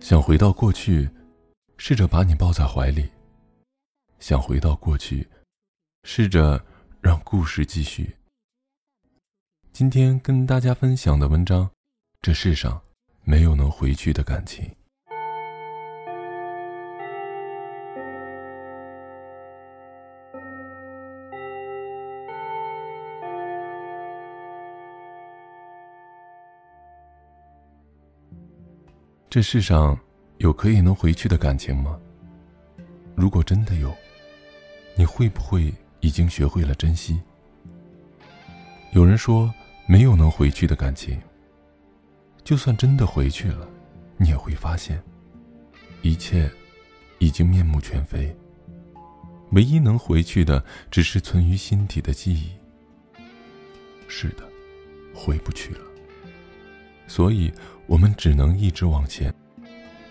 [0.00, 1.08] 想回到过去，
[1.78, 3.08] 试着把你抱在怀里。
[4.18, 5.28] 想回到过去，
[6.04, 6.64] 试着
[7.00, 8.16] 让故事继续。
[9.72, 11.70] 今天跟大家分享的文章：
[12.20, 12.82] 这世上
[13.24, 14.70] 没有能回去的感情。
[29.32, 29.98] 这世上
[30.36, 31.98] 有可以能回去的感情吗？
[33.14, 33.90] 如果真的有，
[34.94, 37.18] 你会不会已经学会了珍惜？
[38.92, 39.50] 有人说
[39.86, 41.18] 没有能回去的感情，
[42.44, 43.66] 就算真的回去了，
[44.18, 45.02] 你也会发现，
[46.02, 46.50] 一切
[47.18, 48.36] 已经面目全非。
[49.52, 52.52] 唯一能回去的，只是存于心底的记忆。
[54.08, 54.46] 是的，
[55.14, 55.80] 回不去了。
[57.12, 57.52] 所以，
[57.86, 59.30] 我们只能一直往前。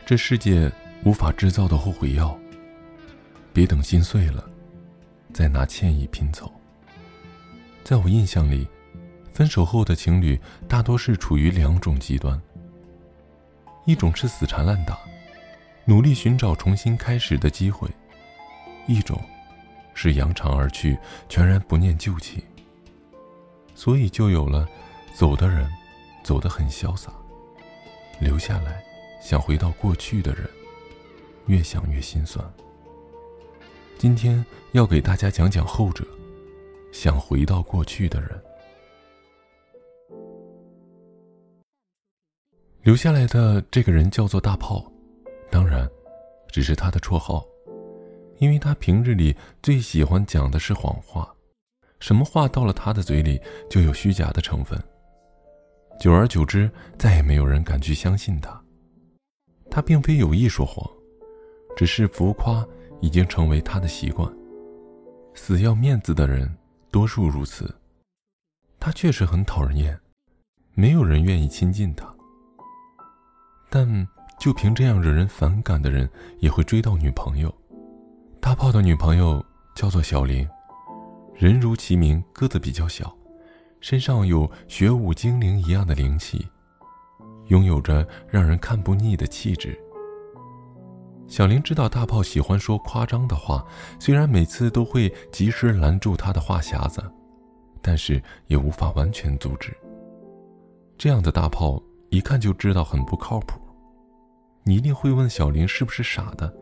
[0.05, 0.71] 这世界
[1.03, 2.37] 无法制造的后悔药，
[3.51, 4.47] 别等心碎了，
[5.33, 6.53] 再拿歉意拼凑。
[7.83, 8.67] 在我印象里，
[9.33, 12.39] 分手后的情侣大多是处于两种极端：
[13.87, 14.95] 一种是死缠烂打，
[15.85, 17.89] 努力寻找重新开始的机会；
[18.85, 19.19] 一种
[19.95, 20.95] 是扬长而去，
[21.27, 22.39] 全然不念旧情。
[23.73, 24.69] 所以，就有了
[25.15, 25.67] 走的人。
[26.23, 27.11] 走得很潇洒，
[28.19, 28.83] 留下来
[29.21, 30.49] 想回到过去的人，
[31.47, 32.45] 越想越心酸。
[33.97, 36.05] 今天要给大家讲讲后者，
[36.91, 38.29] 想回到过去的人。
[42.81, 44.91] 留下来的这个人叫做大炮，
[45.51, 45.87] 当然，
[46.49, 47.45] 只是他的绰号，
[48.39, 51.31] 因为他平日里最喜欢讲的是谎话，
[51.99, 54.83] 什么话到了他的嘴里就有虚假的成分。
[56.01, 58.59] 久而久之，再也没有人敢去相信他。
[59.69, 60.83] 他并非有意说谎，
[61.77, 62.65] 只是浮夸
[63.01, 64.27] 已经成为他的习惯。
[65.35, 66.51] 死要面子的人
[66.89, 67.71] 多数如此。
[68.79, 69.95] 他确实很讨人厌，
[70.73, 72.11] 没有人愿意亲近他。
[73.69, 74.07] 但
[74.39, 76.09] 就凭这样惹人反感的人，
[76.39, 77.53] 也会追到女朋友。
[78.39, 79.45] 大炮的女朋友
[79.75, 80.49] 叫做小林，
[81.35, 83.15] 人如其名，个子比较小。
[83.81, 86.47] 身上有学武精灵一样的灵气，
[87.47, 89.77] 拥有着让人看不腻的气质。
[91.27, 93.65] 小玲知道大炮喜欢说夸张的话，
[93.99, 97.03] 虽然每次都会及时拦住他的话匣子，
[97.81, 99.75] 但是也无法完全阻止。
[100.97, 103.59] 这样的大炮一看就知道很不靠谱。
[104.63, 106.53] 你一定会问小玲是不是傻的，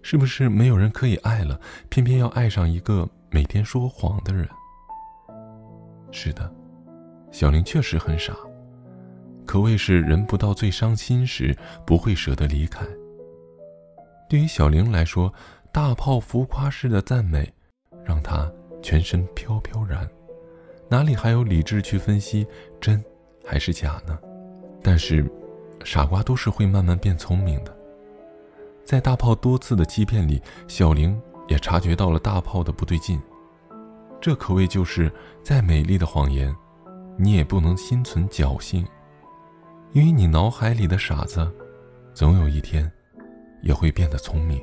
[0.00, 1.60] 是不是没有人可以爱了，
[1.90, 4.48] 偏偏要爱上一个每天说谎的人？
[6.14, 6.48] 是的，
[7.32, 8.32] 小玲确实很傻，
[9.44, 11.54] 可谓是人不到最伤心时
[11.84, 12.86] 不会舍得离开。
[14.28, 15.34] 对于小玲来说，
[15.72, 17.52] 大炮浮夸式的赞美，
[18.04, 18.48] 让她
[18.80, 20.08] 全身飘飘然，
[20.88, 22.46] 哪里还有理智去分析
[22.80, 23.04] 真
[23.44, 24.16] 还是假呢？
[24.80, 25.28] 但是，
[25.84, 27.76] 傻瓜都是会慢慢变聪明的。
[28.84, 33.20] 在大炮多次的欺骗里，小玲也察觉到了大炮的不对劲。
[34.24, 35.12] 这可谓就是
[35.42, 36.50] 再美丽的谎言，
[37.18, 38.82] 你也不能心存侥幸，
[39.92, 41.46] 因为你脑海里的傻子，
[42.14, 42.90] 总有一天
[43.60, 44.58] 也会变得聪明。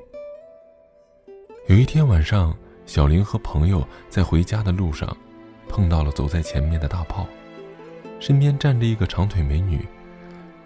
[1.68, 2.58] 有一天晚上，
[2.88, 5.16] 小玲和朋友在回家的路上，
[5.70, 7.28] 碰到了走在前面的大炮，
[8.20, 9.88] 身边站着一个长腿美女，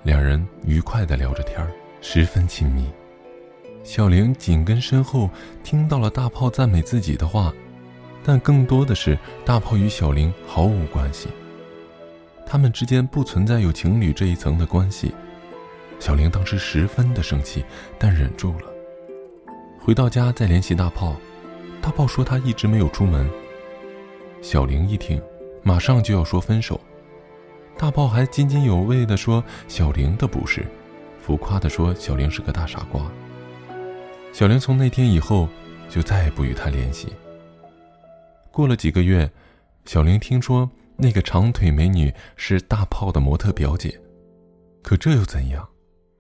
[0.04, 1.70] 两人愉快地聊着天，
[2.00, 2.90] 十分亲密。
[3.84, 5.30] 小玲紧跟身后，
[5.66, 7.54] 听到了大炮赞美自己的话。
[8.26, 9.16] 但更多的是
[9.46, 11.30] 大炮与小玲毫无关系，
[12.44, 15.14] 他们之间不存在有情侣这一层的关系。
[16.00, 17.64] 小玲当时十分的生气，
[18.00, 18.66] 但忍住了。
[19.80, 21.16] 回到家再联系大炮，
[21.82, 23.30] 大炮说他一直没有出门。
[24.42, 25.22] 小玲一听，
[25.62, 26.82] 马上就要说分手，
[27.78, 30.66] 大炮还津津有味地说小玲的不是，
[31.22, 33.02] 浮夸地说小玲是个大傻瓜。
[34.34, 35.48] 小玲从那天以后
[35.90, 37.14] 就再也不与他联系。
[38.56, 39.30] 过了几个月，
[39.84, 44.00] 小玲听说那个长腿美女是大炮的模特表姐，
[44.82, 45.68] 可这又怎样？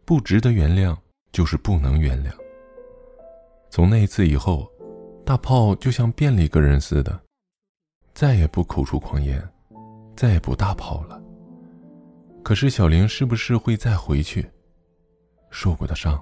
[0.03, 0.93] 不值得原谅
[1.31, 2.29] 就是不能原谅。
[3.69, 4.69] 从那一次以后，
[5.25, 7.17] 大炮就像变了一个人似的，
[8.13, 9.41] 再也不口出狂言，
[10.17, 11.17] 再也不大炮了。
[12.43, 14.45] 可是小玲是不是会再回去？
[15.51, 16.21] 受过的伤，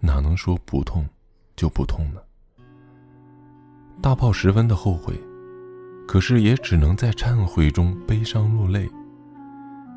[0.00, 1.06] 哪能说不痛
[1.54, 2.22] 就不痛呢？
[4.00, 5.12] 大炮十分的后悔，
[6.06, 8.88] 可是也只能在忏悔中悲伤落泪，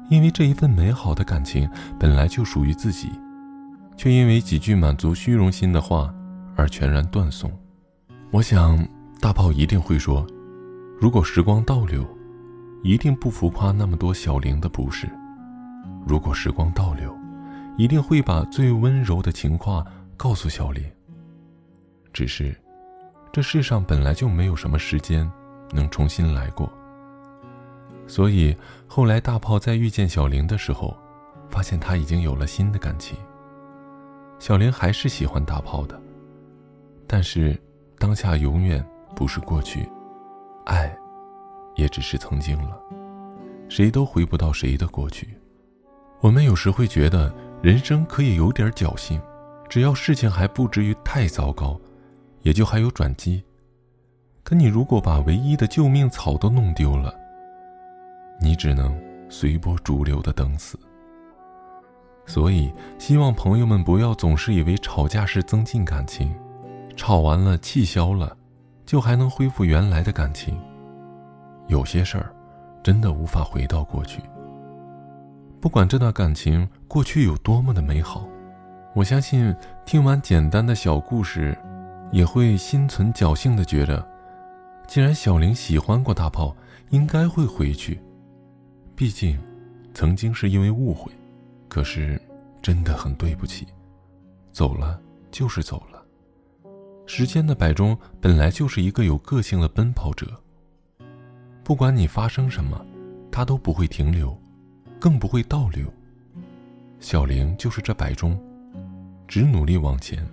[0.09, 1.69] 因为这一份美好的感情
[1.99, 3.11] 本来就属于自己，
[3.95, 6.13] 却因为几句满足虚荣心的话
[6.55, 7.51] 而全然断送。
[8.31, 8.83] 我想，
[9.19, 10.25] 大炮一定会说
[10.99, 12.03] ：“如果时光倒流，
[12.81, 15.07] 一定不浮夸那么多小玲的不是；
[16.07, 17.15] 如果时光倒流，
[17.77, 19.85] 一定会把最温柔的情话
[20.17, 20.83] 告诉小玲。
[22.11, 22.55] 只是，
[23.31, 25.29] 这世上本来就没有什么时间
[25.71, 26.71] 能重新来过。”
[28.07, 28.55] 所以
[28.87, 30.97] 后来，大炮在遇见小玲的时候，
[31.49, 33.17] 发现他已经有了新的感情。
[34.37, 36.01] 小玲还是喜欢大炮的，
[37.07, 37.57] 但是
[37.97, 38.85] 当下永远
[39.15, 39.87] 不是过去，
[40.65, 40.93] 爱
[41.75, 42.77] 也只是曾经了。
[43.69, 45.29] 谁都回不到谁的过去。
[46.19, 49.21] 我们有时会觉得人生可以有点侥幸，
[49.69, 51.79] 只要事情还不至于太糟糕，
[52.41, 53.43] 也就还有转机。
[54.43, 57.13] 可你如果把唯一的救命草都弄丢了，
[58.39, 58.99] 你只能
[59.29, 60.79] 随波逐流的等死。
[62.25, 66.33] 所以，希望朋友们不要总是以为吵架是增进感情，
[66.95, 68.35] 吵完了气消了，
[68.85, 70.59] 就还能恢复原来的感情。
[71.67, 72.33] 有些事儿，
[72.83, 74.21] 真的无法回到过去。
[75.59, 78.27] 不管这段感情过去有多么的美好，
[78.95, 79.55] 我相信
[79.85, 81.57] 听完简单的小故事，
[82.11, 84.05] 也会心存侥幸的觉得，
[84.87, 86.55] 既然小玲喜欢过大炮，
[86.89, 87.99] 应该会回去。
[88.95, 89.39] 毕竟，
[89.93, 91.11] 曾经是因为误会，
[91.67, 92.21] 可是
[92.61, 93.65] 真的很对不起。
[94.51, 94.99] 走了
[95.31, 96.03] 就是走了。
[97.05, 100.27] 时间的摆钟本来就是一个有个性的奔跑者。
[101.63, 102.85] 不管你发生什么，
[103.31, 104.37] 它都不会停留，
[104.99, 105.91] 更不会倒流。
[106.99, 108.37] 小玲就是这摆钟，
[109.27, 110.27] 只努力往前，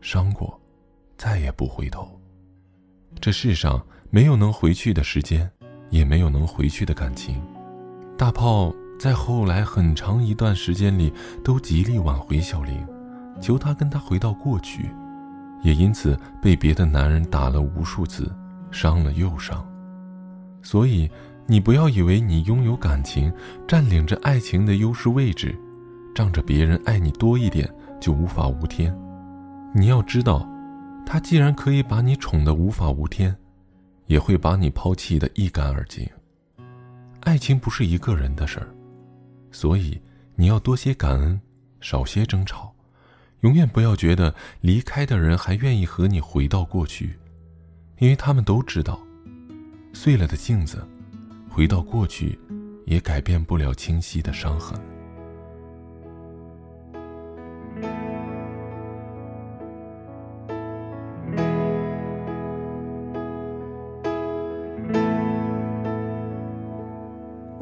[0.00, 0.60] 伤过，
[1.16, 2.08] 再也不回头。
[3.20, 3.80] 这世上
[4.10, 5.50] 没有能回去的时间，
[5.90, 7.40] 也没有能回去的感情。
[8.16, 11.12] 大炮在后来很长一段时间里
[11.42, 12.86] 都极力挽回小玲，
[13.40, 14.90] 求她跟他回到过去，
[15.62, 18.30] 也因此被别的男人打了无数次，
[18.70, 19.66] 伤了又伤。
[20.62, 21.10] 所以，
[21.46, 23.32] 你不要以为你拥有感情，
[23.66, 25.58] 占领着爱情的优势位置，
[26.14, 27.68] 仗着别人爱你多一点
[28.00, 28.96] 就无法无天。
[29.74, 30.48] 你要知道，
[31.06, 33.36] 他既然可以把你宠得无法无天，
[34.06, 36.08] 也会把你抛弃得一干二净。
[37.20, 38.68] 爱情不是一个人的事儿，
[39.50, 40.00] 所以
[40.34, 41.40] 你要多些感恩，
[41.80, 42.74] 少些争吵，
[43.40, 47.18] 永远不要觉得离开的人还愿意和你回到过去，
[47.98, 49.00] 因为他们都知道，
[49.92, 50.86] 碎了的镜子，
[51.48, 52.38] 回到过去，
[52.86, 54.78] 也改变不了清晰的伤痕。